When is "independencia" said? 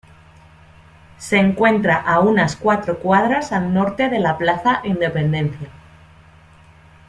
4.83-5.69